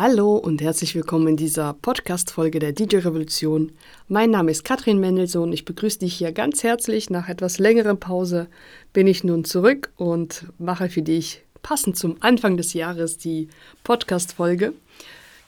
Hallo 0.00 0.36
und 0.36 0.62
herzlich 0.62 0.94
willkommen 0.94 1.26
in 1.26 1.36
dieser 1.36 1.72
Podcast-Folge 1.72 2.60
der 2.60 2.70
DJ 2.70 2.98
Revolution. 2.98 3.72
Mein 4.06 4.30
Name 4.30 4.52
ist 4.52 4.64
Katrin 4.64 5.00
Mendelssohn. 5.00 5.52
Ich 5.52 5.64
begrüße 5.64 5.98
dich 5.98 6.14
hier 6.14 6.30
ganz 6.30 6.62
herzlich. 6.62 7.10
Nach 7.10 7.28
etwas 7.28 7.58
längerer 7.58 7.96
Pause 7.96 8.46
bin 8.92 9.08
ich 9.08 9.24
nun 9.24 9.42
zurück 9.42 9.90
und 9.96 10.44
mache 10.56 10.88
für 10.88 11.02
dich 11.02 11.42
passend 11.62 11.96
zum 11.96 12.14
Anfang 12.20 12.56
des 12.56 12.74
Jahres 12.74 13.18
die 13.18 13.48
Podcast-Folge, 13.82 14.72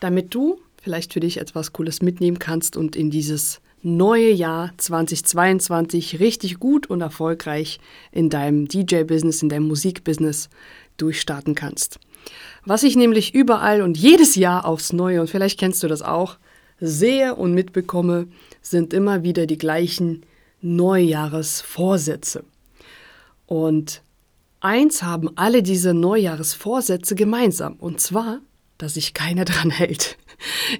damit 0.00 0.34
du 0.34 0.58
vielleicht 0.82 1.12
für 1.12 1.21
dich 1.21 1.36
etwas 1.36 1.72
Cooles 1.72 2.03
mitnehmen 2.03 2.40
kannst 2.40 2.76
und 2.76 2.96
in 2.96 3.12
dieses 3.12 3.61
neue 3.82 4.32
Jahr 4.32 4.72
2022 4.79 6.18
richtig 6.18 6.58
gut 6.58 6.90
und 6.90 7.03
erfolgreich 7.03 7.79
in 8.11 8.30
deinem 8.30 8.67
DJ-Business, 8.67 9.44
in 9.44 9.48
deinem 9.48 9.68
Musikbusiness 9.68 10.48
durchstarten 10.96 11.54
kannst. 11.54 12.00
Was 12.64 12.82
ich 12.82 12.96
nämlich 12.96 13.35
überall 13.35 13.82
und 13.82 13.96
jedes 13.96 14.37
Jahr 14.37 14.64
aufs 14.67 14.93
Neue, 14.93 15.21
und 15.21 15.31
vielleicht 15.31 15.59
kennst 15.59 15.82
du 15.82 15.89
das 15.89 16.03
auch, 16.03 16.37
sehe 16.81 17.35
und 17.35 17.55
mitbekomme, 17.55 18.29
sind 18.63 18.93
immer 18.93 19.23
wieder 19.23 19.46
die 19.46 19.59
gleichen 19.59 20.25
Neujahresvorsätze. 20.61 22.45
Und 23.46 24.03
eins 24.61 25.03
haben 25.03 25.31
alle 25.36 25.63
diese 25.63 25.95
Neujahresvorsätze 25.95 27.14
gemeinsam, 27.14 27.75
und 27.75 28.00
zwar, 28.00 28.41
dass 28.79 28.95
sich 28.95 29.14
keiner 29.14 29.45
dran 29.47 29.71
hält. 29.71 30.17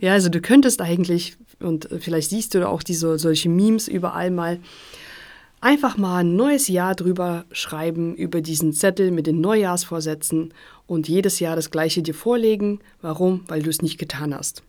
Ja, 0.01 0.12
also 0.12 0.28
du 0.28 0.41
könntest 0.41 0.81
eigentlich, 0.81 1.37
und 1.61 1.89
vielleicht 2.01 2.31
siehst 2.31 2.55
du 2.55 2.67
auch 2.69 2.83
diese 2.83 3.19
solche 3.19 3.48
Memes 3.48 3.89
überall 3.89 4.31
mal, 4.31 4.61
einfach 5.60 5.96
mal 5.96 6.19
ein 6.19 6.37
neues 6.37 6.69
Jahr 6.69 6.95
drüber 6.95 7.45
schreiben, 7.52 8.14
über 8.14 8.41
diesen 8.41 8.72
Zettel 8.72 9.11
mit 9.11 9.27
den 9.27 9.41
Neujahrsvorsätzen 9.41 10.55
und 10.86 11.08
jedes 11.08 11.41
Jahr 11.41 11.56
das 11.56 11.70
gleiche 11.70 12.03
dir 12.03 12.14
vorlegen. 12.14 12.80
Warum? 13.03 13.44
Weil 13.48 13.62
du 13.62 13.70
es 13.70 13.83
nicht 13.83 13.98
getan 13.98 14.34
hast. 14.34 14.62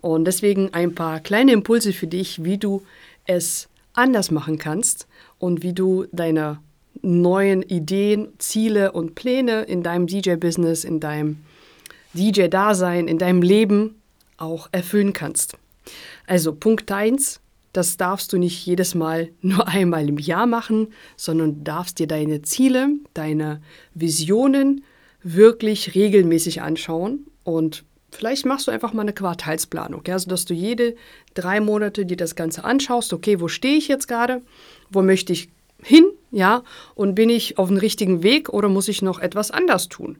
Und 0.00 0.24
deswegen 0.24 0.72
ein 0.72 0.94
paar 0.94 1.20
kleine 1.20 1.52
Impulse 1.52 1.92
für 1.92 2.06
dich, 2.06 2.44
wie 2.44 2.58
du 2.58 2.82
es 3.26 3.68
anders 3.92 4.30
machen 4.30 4.58
kannst 4.58 5.06
und 5.38 5.62
wie 5.62 5.72
du 5.72 6.06
deine 6.12 6.60
neuen 7.02 7.62
Ideen, 7.62 8.28
Ziele 8.38 8.92
und 8.92 9.14
Pläne 9.14 9.62
in 9.62 9.82
deinem 9.82 10.06
DJ-Business, 10.06 10.84
in 10.84 11.00
deinem 11.00 11.38
DJ-Dasein, 12.14 13.08
in 13.08 13.18
deinem 13.18 13.42
Leben 13.42 13.96
auch 14.36 14.68
erfüllen 14.72 15.12
kannst. 15.12 15.56
Also 16.26 16.52
Punkt 16.54 16.90
1, 16.90 17.40
das 17.72 17.96
darfst 17.96 18.32
du 18.32 18.38
nicht 18.38 18.64
jedes 18.66 18.94
Mal 18.94 19.30
nur 19.40 19.68
einmal 19.68 20.08
im 20.08 20.18
Jahr 20.18 20.46
machen, 20.46 20.88
sondern 21.16 21.64
darfst 21.64 21.98
dir 21.98 22.06
deine 22.06 22.42
Ziele, 22.42 22.90
deine 23.14 23.60
Visionen 23.94 24.84
wirklich 25.22 25.94
regelmäßig 25.94 26.62
anschauen. 26.62 27.26
Und 27.44 27.84
vielleicht 28.10 28.46
machst 28.46 28.66
du 28.66 28.70
einfach 28.70 28.92
mal 28.92 29.02
eine 29.02 29.12
Quartalsplanung, 29.12 30.02
ja, 30.06 30.14
also 30.14 30.30
dass 30.30 30.44
du 30.44 30.54
jede 30.54 30.96
drei 31.34 31.60
Monate 31.60 32.06
dir 32.06 32.16
das 32.16 32.34
Ganze 32.34 32.64
anschaust, 32.64 33.12
okay, 33.12 33.40
wo 33.40 33.48
stehe 33.48 33.76
ich 33.76 33.88
jetzt 33.88 34.08
gerade, 34.08 34.42
wo 34.90 35.02
möchte 35.02 35.32
ich 35.32 35.50
hin, 35.82 36.06
ja, 36.30 36.62
und 36.94 37.14
bin 37.14 37.30
ich 37.30 37.58
auf 37.58 37.68
dem 37.68 37.76
richtigen 37.76 38.22
Weg 38.22 38.48
oder 38.48 38.68
muss 38.68 38.88
ich 38.88 39.02
noch 39.02 39.20
etwas 39.20 39.50
anders 39.50 39.88
tun? 39.88 40.18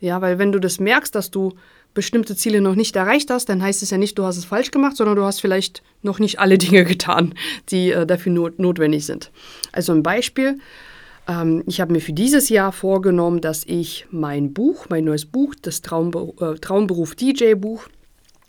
Ja, 0.00 0.20
weil 0.20 0.38
wenn 0.38 0.52
du 0.52 0.58
das 0.58 0.80
merkst, 0.80 1.14
dass 1.14 1.30
du 1.30 1.54
bestimmte 1.94 2.36
Ziele 2.36 2.60
noch 2.60 2.74
nicht 2.74 2.96
erreicht 2.96 3.30
hast, 3.30 3.48
dann 3.48 3.62
heißt 3.62 3.82
es 3.82 3.90
ja 3.90 3.98
nicht, 3.98 4.18
du 4.18 4.24
hast 4.24 4.36
es 4.36 4.44
falsch 4.44 4.70
gemacht, 4.70 4.96
sondern 4.96 5.16
du 5.16 5.24
hast 5.24 5.40
vielleicht 5.40 5.82
noch 6.02 6.18
nicht 6.18 6.38
alle 6.38 6.58
Dinge 6.58 6.84
getan, 6.84 7.34
die 7.70 7.90
äh, 7.90 8.06
dafür 8.06 8.32
not 8.32 8.58
notwendig 8.58 9.06
sind. 9.06 9.30
Also 9.72 9.92
ein 9.92 10.02
Beispiel. 10.02 10.58
Ähm, 11.28 11.62
ich 11.66 11.80
habe 11.80 11.92
mir 11.92 12.00
für 12.00 12.12
dieses 12.12 12.48
Jahr 12.48 12.72
vorgenommen, 12.72 13.40
dass 13.40 13.64
ich 13.64 14.06
mein 14.10 14.52
Buch, 14.52 14.86
mein 14.88 15.04
neues 15.04 15.26
Buch, 15.26 15.54
das 15.60 15.82
Traumbe 15.82 16.32
äh, 16.40 16.58
Traumberuf 16.58 17.14
DJ 17.14 17.54
Buch, 17.54 17.88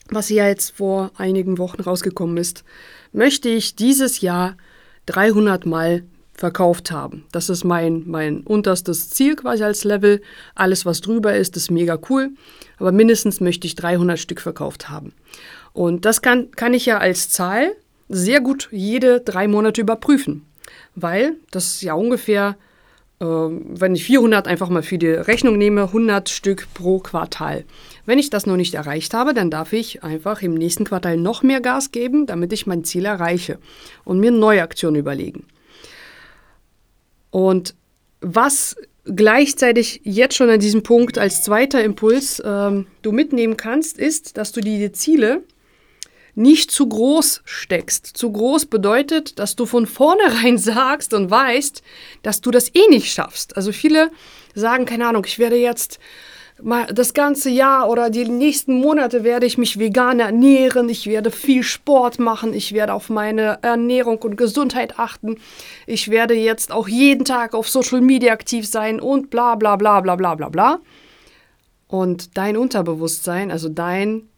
was 0.09 0.29
ja 0.29 0.47
jetzt 0.47 0.78
vor 0.78 1.12
einigen 1.16 1.57
Wochen 1.57 1.81
rausgekommen 1.81 2.38
ist, 2.38 2.63
möchte 3.12 3.50
ich 3.50 3.75
dieses 3.75 4.22
Jahr 4.22 4.57
300 5.06 5.66
Mal 5.66 6.03
verkauft 6.33 6.91
haben. 6.91 7.25
Das 7.31 7.49
ist 7.49 7.63
mein, 7.63 8.03
mein 8.05 8.41
unterstes 8.41 9.09
Ziel 9.09 9.35
quasi 9.35 9.63
als 9.63 9.83
Level. 9.83 10.21
Alles, 10.55 10.85
was 10.85 11.01
drüber 11.01 11.35
ist, 11.35 11.55
ist 11.55 11.71
mega 11.71 11.99
cool. 12.09 12.31
Aber 12.79 12.91
mindestens 12.91 13.39
möchte 13.39 13.67
ich 13.67 13.75
300 13.75 14.19
Stück 14.19 14.41
verkauft 14.41 14.89
haben. 14.89 15.13
Und 15.73 16.05
das 16.05 16.21
kann, 16.21 16.51
kann 16.51 16.73
ich 16.73 16.85
ja 16.85 16.97
als 16.97 17.29
Zahl 17.29 17.73
sehr 18.09 18.41
gut 18.41 18.69
jede 18.71 19.21
drei 19.21 19.47
Monate 19.47 19.81
überprüfen. 19.81 20.45
Weil 20.95 21.35
das 21.51 21.75
ist 21.75 21.81
ja 21.81 21.94
ungefähr, 21.94 22.57
äh, 23.19 23.25
wenn 23.25 23.95
ich 23.95 24.03
400 24.05 24.47
einfach 24.47 24.69
mal 24.69 24.83
für 24.83 24.97
die 24.97 25.07
Rechnung 25.07 25.57
nehme, 25.57 25.83
100 25.83 26.29
Stück 26.29 26.67
pro 26.73 27.00
Quartal. 27.00 27.63
Wenn 28.05 28.19
ich 28.19 28.29
das 28.29 28.45
noch 28.45 28.57
nicht 28.57 28.73
erreicht 28.73 29.13
habe, 29.13 29.33
dann 29.33 29.50
darf 29.50 29.73
ich 29.73 30.03
einfach 30.03 30.41
im 30.41 30.53
nächsten 30.53 30.83
Quartal 30.83 31.17
noch 31.17 31.44
mehr 31.44 31.61
Gas 31.61 31.91
geben, 31.91 32.25
damit 32.25 32.53
ich 32.53 32.67
mein 32.67 32.83
Ziel 32.83 33.05
erreiche 33.05 33.59
und 34.03 34.19
mir 34.19 34.31
neue 34.31 34.61
Aktionen 34.61 34.97
überlegen. 34.97 35.45
Und 37.33 37.73
was 38.21 38.75
gleichzeitig 39.05 40.01
jetzt 40.03 40.35
schon 40.35 40.51
an 40.51 40.59
diesem 40.59 40.83
Punkt 40.83 41.17
als 41.17 41.41
zweiter 41.41 41.83
Impuls 41.83 42.39
ähm, 42.45 42.85
du 43.01 43.11
mitnehmen 43.11 43.57
kannst, 43.57 43.97
ist, 43.97 44.38
dass 44.38 44.51
du 44.51 44.61
die 44.61 44.91
Ziele 44.91 45.41
nicht 46.35 46.69
zu 46.69 46.88
groß 46.88 47.41
steckst. 47.44 48.05
Zu 48.05 48.31
groß 48.31 48.67
bedeutet, 48.67 49.39
dass 49.39 49.55
du 49.55 49.66
von 49.66 49.88
vornherein 49.88 50.57
sagst 50.59 51.16
und 51.16 51.31
weißt, 51.31 51.81
dass 52.21 52.39
du 52.39 52.51
das 52.51 52.69
eh 52.75 52.88
nicht 52.91 53.11
schaffst. 53.11 53.57
Also 53.57 53.71
viele 53.71 54.11
sagen, 54.53 54.85
keine 54.85 55.07
Ahnung, 55.07 55.25
ich 55.25 55.39
werde 55.39 55.55
jetzt 55.55 56.00
das 56.59 57.14
ganze 57.14 57.50
Jahr 57.50 57.90
oder 57.90 58.09
die 58.09 58.25
nächsten 58.25 58.75
Monate 58.75 59.24
werde 59.24 59.46
ich 59.46 59.58
mich 59.58 59.80
vegan 59.80 60.19
ernähren, 60.19 60.88
ich 60.88 61.08
werde 61.08 61.31
viel 61.31 61.64
Sport 61.64 62.19
machen, 62.19 62.53
ich 62.53 62.74
werde 62.74 62.94
auf 62.94 63.09
meine 63.09 63.58
Ernährung 63.62 64.19
und 64.19 64.38
Gesundheit 64.38 65.00
achten, 65.00 65.38
ich 65.88 66.09
werde 66.09 66.36
jetzt 66.36 66.72
auch 66.72 66.88
jeden 66.88 67.25
Tag 67.25 67.56
auf 67.56 67.69
Social 67.69 68.02
Media 68.02 68.34
aktiv 68.34 68.68
sein 68.68 69.00
und 69.00 69.30
bla 69.30 69.56
bla 69.56 69.75
bla 69.75 70.00
bla 70.02 70.16
bla 70.16 70.36
bla 70.36 70.50
bla. 70.50 70.80
Und 71.88 72.38
dein 72.38 72.56
Unterbewusstsein, 72.56 73.52
also 73.52 73.69
dein 73.69 74.30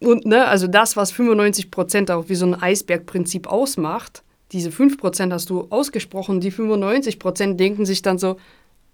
und 0.00 0.26
ne, 0.26 0.46
also 0.46 0.66
das, 0.66 0.96
was 0.96 1.12
95 1.12 1.70
Prozent 1.70 2.10
auch 2.10 2.28
wie 2.28 2.34
so 2.34 2.46
ein 2.46 2.54
Eisbergprinzip 2.54 3.46
ausmacht, 3.46 4.22
diese 4.52 4.70
5 4.70 4.98
Prozent 4.98 5.32
hast 5.32 5.50
du 5.50 5.66
ausgesprochen, 5.70 6.40
die 6.40 6.50
95 6.50 7.18
Prozent 7.18 7.58
denken 7.58 7.86
sich 7.86 8.02
dann 8.02 8.18
so, 8.18 8.36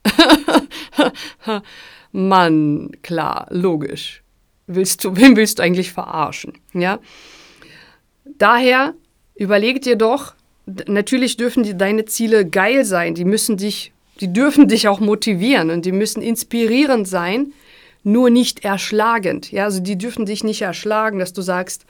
Mann, 2.13 2.91
klar, 3.03 3.47
logisch. 3.51 4.23
Willst 4.67 5.05
du, 5.05 5.17
wen 5.17 5.37
willst 5.37 5.59
du 5.59 5.63
eigentlich 5.63 5.93
verarschen? 5.93 6.55
Ja? 6.73 6.99
Daher 8.39 8.95
überleg 9.35 9.83
dir 9.83 9.97
doch, 9.97 10.35
natürlich 10.87 11.37
dürfen 11.37 11.63
die, 11.63 11.77
deine 11.77 12.05
Ziele 12.05 12.47
geil 12.47 12.85
sein, 12.85 13.15
die 13.15 13.25
müssen 13.25 13.57
dich, 13.57 13.93
die 14.21 14.33
dürfen 14.33 14.69
dich 14.69 14.89
auch 14.89 15.01
motivieren 15.01 15.71
und 15.71 15.85
die 15.85 15.93
müssen 15.93 16.23
inspirierend 16.23 17.09
sein, 17.09 17.53
nur 18.03 18.31
nicht 18.31 18.65
erschlagend. 18.65 19.51
Ja, 19.53 19.65
also 19.65 19.81
die 19.81 19.99
dürfen 19.99 20.27
dich 20.27 20.45
nicht 20.45 20.63
erschlagen, 20.63 21.19
dass 21.19 21.33
du 21.33 21.43
sagst, 21.43 21.85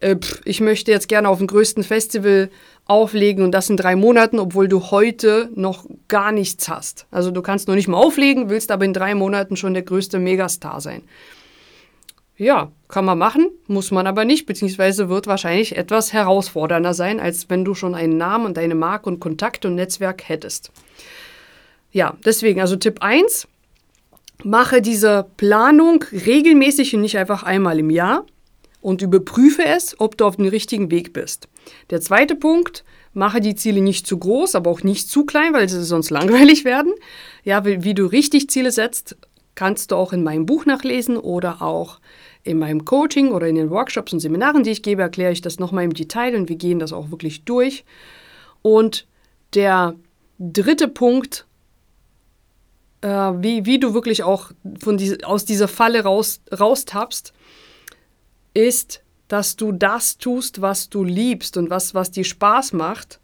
äh, 0.00 0.16
pff, 0.16 0.40
ich 0.44 0.60
möchte 0.60 0.92
jetzt 0.92 1.08
gerne 1.08 1.28
auf 1.28 1.38
dem 1.38 1.46
größten 1.46 1.82
Festival 1.82 2.50
auflegen 2.88 3.44
und 3.44 3.52
das 3.52 3.70
in 3.70 3.76
drei 3.76 3.94
Monaten, 3.94 4.38
obwohl 4.38 4.66
du 4.66 4.90
heute 4.90 5.50
noch 5.54 5.84
gar 6.08 6.32
nichts 6.32 6.68
hast. 6.68 7.06
Also 7.10 7.30
du 7.30 7.42
kannst 7.42 7.68
noch 7.68 7.74
nicht 7.74 7.86
mal 7.86 7.98
auflegen, 7.98 8.48
willst 8.48 8.72
aber 8.72 8.86
in 8.86 8.94
drei 8.94 9.14
Monaten 9.14 9.56
schon 9.56 9.74
der 9.74 9.84
größte 9.84 10.18
Megastar 10.18 10.80
sein. 10.80 11.02
Ja, 12.38 12.72
kann 12.88 13.04
man 13.04 13.18
machen, 13.18 13.50
muss 13.66 13.90
man 13.90 14.06
aber 14.06 14.24
nicht, 14.24 14.46
beziehungsweise 14.46 15.08
wird 15.08 15.26
wahrscheinlich 15.26 15.76
etwas 15.76 16.12
herausfordernder 16.12 16.94
sein, 16.94 17.20
als 17.20 17.50
wenn 17.50 17.64
du 17.64 17.74
schon 17.74 17.94
einen 17.94 18.16
Namen 18.16 18.46
und 18.46 18.56
deine 18.56 18.74
Marke 18.74 19.10
und 19.10 19.20
Kontakt 19.20 19.64
und 19.66 19.74
Netzwerk 19.74 20.28
hättest. 20.28 20.70
Ja, 21.90 22.16
deswegen, 22.24 22.60
also 22.60 22.76
Tipp 22.76 22.98
1, 23.02 23.48
mache 24.44 24.80
diese 24.80 25.26
Planung 25.36 26.04
regelmäßig 26.12 26.94
und 26.94 27.02
nicht 27.02 27.18
einfach 27.18 27.42
einmal 27.42 27.78
im 27.80 27.90
Jahr 27.90 28.24
und 28.80 29.02
überprüfe 29.02 29.64
es, 29.64 29.98
ob 29.98 30.16
du 30.16 30.24
auf 30.24 30.36
dem 30.36 30.46
richtigen 30.46 30.90
Weg 30.90 31.12
bist. 31.12 31.48
Der 31.90 32.00
zweite 32.00 32.36
Punkt, 32.36 32.84
mache 33.12 33.40
die 33.40 33.54
Ziele 33.54 33.80
nicht 33.80 34.06
zu 34.06 34.18
groß, 34.18 34.54
aber 34.54 34.70
auch 34.70 34.82
nicht 34.82 35.08
zu 35.10 35.24
klein, 35.24 35.52
weil 35.52 35.68
sie 35.68 35.82
sonst 35.82 36.10
langweilig 36.10 36.64
werden. 36.64 36.92
Ja, 37.44 37.64
wie, 37.64 37.84
wie 37.84 37.94
du 37.94 38.06
richtig 38.06 38.48
Ziele 38.50 38.70
setzt, 38.70 39.16
kannst 39.54 39.90
du 39.90 39.96
auch 39.96 40.12
in 40.12 40.22
meinem 40.22 40.46
Buch 40.46 40.66
nachlesen 40.66 41.16
oder 41.16 41.60
auch 41.60 42.00
in 42.44 42.58
meinem 42.58 42.84
Coaching 42.84 43.32
oder 43.32 43.48
in 43.48 43.56
den 43.56 43.70
Workshops 43.70 44.12
und 44.12 44.20
Seminaren, 44.20 44.62
die 44.62 44.70
ich 44.70 44.82
gebe, 44.82 45.02
erkläre 45.02 45.32
ich 45.32 45.42
das 45.42 45.58
nochmal 45.58 45.84
im 45.84 45.92
Detail 45.92 46.36
und 46.36 46.48
wir 46.48 46.56
gehen 46.56 46.78
das 46.78 46.92
auch 46.92 47.10
wirklich 47.10 47.44
durch. 47.44 47.84
Und 48.62 49.06
der 49.54 49.96
dritte 50.38 50.86
Punkt, 50.88 51.46
äh, 53.00 53.08
wie, 53.08 53.66
wie 53.66 53.80
du 53.80 53.94
wirklich 53.94 54.22
auch 54.22 54.52
von 54.80 54.96
die, 54.96 55.24
aus 55.24 55.44
dieser 55.44 55.68
Falle 55.68 56.04
raus, 56.04 56.40
raustappst, 56.56 57.32
ist, 58.58 59.02
dass 59.28 59.56
du 59.56 59.72
das 59.72 60.18
tust, 60.18 60.60
was 60.60 60.88
du 60.88 61.04
liebst 61.04 61.56
und 61.56 61.70
was, 61.70 61.94
was 61.94 62.10
dir 62.10 62.24
Spaß 62.24 62.72
macht, 62.72 63.20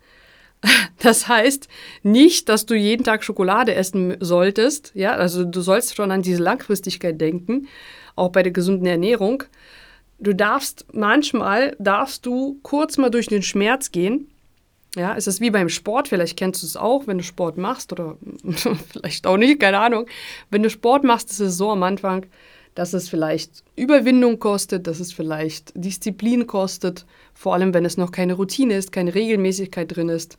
Das 0.98 1.28
heißt 1.28 1.68
nicht, 2.02 2.48
dass 2.48 2.66
du 2.66 2.74
jeden 2.74 3.04
Tag 3.04 3.24
Schokolade 3.24 3.74
essen 3.74 4.16
solltest. 4.20 4.92
Ja, 4.94 5.12
also 5.12 5.44
du 5.44 5.60
sollst 5.60 5.96
schon 5.96 6.10
an 6.10 6.22
diese 6.22 6.42
Langfristigkeit 6.42 7.20
denken, 7.20 7.68
auch 8.16 8.30
bei 8.30 8.42
der 8.42 8.52
gesunden 8.52 8.86
Ernährung. 8.86 9.44
Du 10.18 10.32
darfst 10.32 10.86
manchmal 10.92 11.76
darfst 11.78 12.24
du 12.24 12.58
kurz 12.62 12.96
mal 12.98 13.10
durch 13.10 13.26
den 13.26 13.42
Schmerz 13.42 13.92
gehen. 13.92 14.28
Ja, 14.96 15.16
es 15.16 15.26
ist 15.26 15.40
wie 15.40 15.50
beim 15.50 15.68
Sport, 15.68 16.06
vielleicht 16.06 16.38
kennst 16.38 16.62
du 16.62 16.66
es 16.66 16.76
auch, 16.76 17.08
wenn 17.08 17.18
du 17.18 17.24
Sport 17.24 17.56
machst 17.58 17.92
oder 17.92 18.16
vielleicht 18.92 19.26
auch 19.26 19.36
nicht, 19.36 19.58
keine 19.58 19.80
Ahnung. 19.80 20.06
Wenn 20.50 20.62
du 20.62 20.70
Sport 20.70 21.02
machst, 21.02 21.32
ist 21.32 21.40
es 21.40 21.56
so 21.56 21.72
am 21.72 21.82
Anfang, 21.82 22.26
dass 22.74 22.92
es 22.92 23.08
vielleicht 23.08 23.62
Überwindung 23.76 24.38
kostet, 24.38 24.86
dass 24.86 25.00
es 25.00 25.12
vielleicht 25.12 25.72
Disziplin 25.74 26.46
kostet, 26.46 27.06
vor 27.32 27.54
allem 27.54 27.72
wenn 27.72 27.84
es 27.84 27.96
noch 27.96 28.10
keine 28.10 28.34
Routine 28.34 28.76
ist, 28.76 28.92
keine 28.92 29.14
Regelmäßigkeit 29.14 29.94
drin 29.94 30.08
ist. 30.08 30.38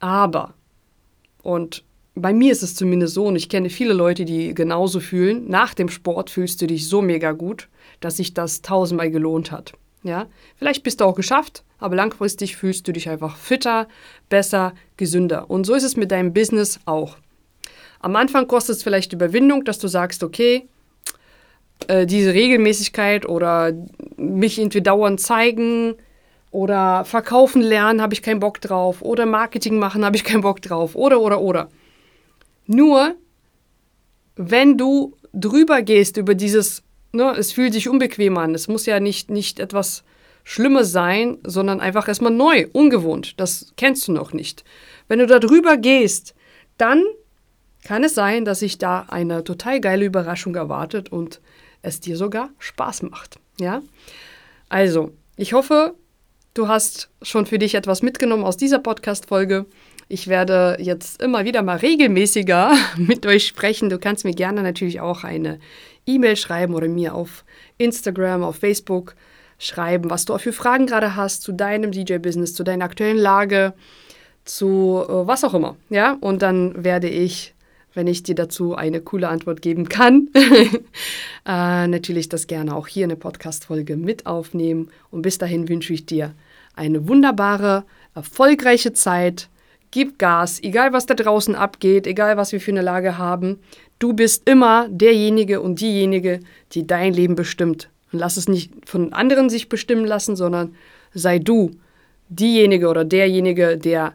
Aber, 0.00 0.54
und 1.42 1.84
bei 2.14 2.32
mir 2.32 2.52
ist 2.52 2.62
es 2.62 2.74
zumindest 2.74 3.14
so, 3.14 3.26
und 3.26 3.36
ich 3.36 3.48
kenne 3.48 3.70
viele 3.70 3.92
Leute, 3.92 4.24
die 4.24 4.54
genauso 4.54 5.00
fühlen, 5.00 5.48
nach 5.48 5.74
dem 5.74 5.88
Sport 5.88 6.30
fühlst 6.30 6.60
du 6.62 6.66
dich 6.66 6.88
so 6.88 7.02
mega 7.02 7.32
gut, 7.32 7.68
dass 8.00 8.16
sich 8.16 8.34
das 8.34 8.62
tausendmal 8.62 9.10
gelohnt 9.10 9.50
hat. 9.50 9.72
Ja, 10.04 10.26
vielleicht 10.56 10.84
bist 10.84 11.00
du 11.00 11.04
auch 11.04 11.14
geschafft, 11.14 11.64
aber 11.78 11.96
langfristig 11.96 12.56
fühlst 12.56 12.86
du 12.86 12.92
dich 12.92 13.08
einfach 13.08 13.36
fitter, 13.36 13.88
besser, 14.28 14.74
gesünder. 14.96 15.50
Und 15.50 15.64
so 15.64 15.74
ist 15.74 15.82
es 15.82 15.96
mit 15.96 16.12
deinem 16.12 16.32
Business 16.32 16.78
auch. 16.84 17.16
Am 18.00 18.16
Anfang 18.16 18.46
kostet 18.46 18.76
es 18.76 18.82
vielleicht 18.82 19.12
Überwindung, 19.12 19.64
dass 19.64 19.78
du 19.78 19.88
sagst, 19.88 20.22
okay, 20.22 20.68
äh, 21.86 22.06
diese 22.06 22.34
Regelmäßigkeit 22.34 23.28
oder 23.28 23.72
mich 24.16 24.58
irgendwie 24.58 24.82
dauernd 24.82 25.20
zeigen 25.20 25.94
oder 26.50 27.04
verkaufen 27.04 27.62
lernen, 27.62 28.00
habe 28.02 28.14
ich 28.14 28.22
keinen 28.22 28.40
Bock 28.40 28.60
drauf 28.60 29.02
oder 29.02 29.26
Marketing 29.26 29.78
machen, 29.78 30.04
habe 30.04 30.16
ich 30.16 30.24
keinen 30.24 30.42
Bock 30.42 30.62
drauf 30.62 30.94
oder 30.94 31.20
oder 31.20 31.40
oder. 31.40 31.68
Nur 32.66 33.14
wenn 34.36 34.78
du 34.78 35.16
drüber 35.32 35.82
gehst 35.82 36.16
über 36.16 36.34
dieses, 36.34 36.82
ne, 37.12 37.34
es 37.36 37.52
fühlt 37.52 37.72
sich 37.72 37.88
unbequem 37.88 38.38
an, 38.38 38.54
es 38.54 38.68
muss 38.68 38.86
ja 38.86 39.00
nicht, 39.00 39.30
nicht 39.30 39.58
etwas 39.58 40.04
Schlimmes 40.44 40.92
sein, 40.92 41.38
sondern 41.44 41.80
einfach 41.80 42.08
erstmal 42.08 42.32
neu, 42.32 42.66
ungewohnt, 42.72 43.38
das 43.38 43.72
kennst 43.76 44.08
du 44.08 44.12
noch 44.12 44.32
nicht. 44.32 44.64
Wenn 45.06 45.18
du 45.18 45.26
da 45.26 45.38
drüber 45.38 45.76
gehst, 45.76 46.34
dann 46.78 47.04
kann 47.84 48.04
es 48.04 48.14
sein, 48.14 48.44
dass 48.44 48.60
sich 48.60 48.78
da 48.78 49.06
eine 49.08 49.44
total 49.44 49.80
geile 49.80 50.04
Überraschung 50.04 50.54
erwartet 50.54 51.10
und 51.10 51.40
es 51.82 52.00
dir 52.00 52.16
sogar 52.16 52.50
Spaß 52.58 53.02
macht. 53.02 53.38
Ja? 53.60 53.82
Also, 54.68 55.12
ich 55.36 55.52
hoffe, 55.52 55.94
du 56.54 56.68
hast 56.68 57.10
schon 57.22 57.46
für 57.46 57.58
dich 57.58 57.74
etwas 57.74 58.02
mitgenommen 58.02 58.44
aus 58.44 58.56
dieser 58.56 58.78
Podcast-Folge. 58.78 59.66
Ich 60.08 60.26
werde 60.26 60.76
jetzt 60.80 61.22
immer 61.22 61.44
wieder 61.44 61.62
mal 61.62 61.76
regelmäßiger 61.76 62.74
mit 62.96 63.26
euch 63.26 63.46
sprechen. 63.46 63.90
Du 63.90 63.98
kannst 63.98 64.24
mir 64.24 64.34
gerne 64.34 64.62
natürlich 64.62 65.00
auch 65.00 65.24
eine 65.24 65.58
E-Mail 66.06 66.36
schreiben 66.36 66.74
oder 66.74 66.88
mir 66.88 67.14
auf 67.14 67.44
Instagram, 67.76 68.42
auf 68.42 68.56
Facebook 68.56 69.14
schreiben, 69.58 70.08
was 70.08 70.24
du 70.24 70.34
auch 70.34 70.40
für 70.40 70.52
Fragen 70.52 70.86
gerade 70.86 71.16
hast 71.16 71.42
zu 71.42 71.52
deinem 71.52 71.90
DJ-Business, 71.92 72.54
zu 72.54 72.64
deiner 72.64 72.84
aktuellen 72.84 73.18
Lage, 73.18 73.74
zu 74.44 75.04
äh, 75.06 75.26
was 75.26 75.44
auch 75.44 75.54
immer. 75.54 75.76
Ja, 75.90 76.16
und 76.20 76.42
dann 76.42 76.84
werde 76.84 77.08
ich 77.08 77.54
wenn 77.98 78.06
ich 78.06 78.22
dir 78.22 78.36
dazu 78.36 78.76
eine 78.76 79.00
coole 79.00 79.28
Antwort 79.28 79.60
geben 79.60 79.88
kann. 79.88 80.28
äh, 81.44 81.88
natürlich 81.88 82.28
das 82.28 82.46
gerne 82.46 82.76
auch 82.76 82.86
hier 82.86 83.02
in 83.02 83.08
der 83.08 83.16
Podcast-Folge 83.16 83.96
mit 83.96 84.24
aufnehmen. 84.24 84.88
Und 85.10 85.22
bis 85.22 85.38
dahin 85.38 85.68
wünsche 85.68 85.92
ich 85.92 86.06
dir 86.06 86.32
eine 86.76 87.08
wunderbare, 87.08 87.82
erfolgreiche 88.14 88.92
Zeit. 88.92 89.48
Gib 89.90 90.16
Gas, 90.20 90.62
egal 90.62 90.92
was 90.92 91.06
da 91.06 91.14
draußen 91.14 91.56
abgeht, 91.56 92.06
egal 92.06 92.36
was 92.36 92.52
wir 92.52 92.60
für 92.60 92.70
eine 92.70 92.82
Lage 92.82 93.18
haben. 93.18 93.58
Du 93.98 94.12
bist 94.12 94.48
immer 94.48 94.86
derjenige 94.88 95.60
und 95.60 95.80
diejenige, 95.80 96.38
die 96.70 96.86
dein 96.86 97.12
Leben 97.12 97.34
bestimmt. 97.34 97.88
Und 98.12 98.20
lass 98.20 98.36
es 98.36 98.46
nicht 98.46 98.70
von 98.88 99.12
anderen 99.12 99.50
sich 99.50 99.68
bestimmen 99.68 100.04
lassen, 100.04 100.36
sondern 100.36 100.76
sei 101.14 101.40
du 101.40 101.72
diejenige 102.28 102.86
oder 102.86 103.04
derjenige, 103.04 103.76
der 103.76 104.12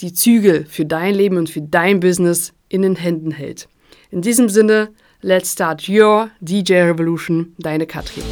die 0.00 0.12
Zügel 0.12 0.64
für 0.66 0.84
dein 0.84 1.14
Leben 1.14 1.36
und 1.36 1.50
für 1.50 1.62
dein 1.62 2.00
Business 2.00 2.52
in 2.68 2.82
den 2.82 2.96
Händen 2.96 3.30
hält. 3.30 3.68
In 4.10 4.22
diesem 4.22 4.48
Sinne, 4.48 4.90
let's 5.20 5.52
start 5.52 5.88
your 5.88 6.30
DJ 6.40 6.74
Revolution, 6.82 7.54
deine 7.58 7.86
Katrin. 7.86 8.24